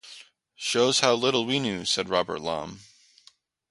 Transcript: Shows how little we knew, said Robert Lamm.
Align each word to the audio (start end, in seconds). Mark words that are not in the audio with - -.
Shows 0.55 1.01
how 1.01 1.13
little 1.13 1.45
we 1.45 1.59
knew, 1.59 1.85
said 1.85 2.09
Robert 2.09 2.39
Lamm. 2.41 2.79